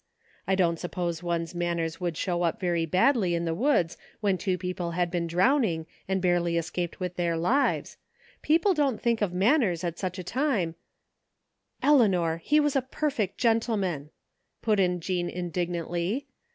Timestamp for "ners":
9.61-9.83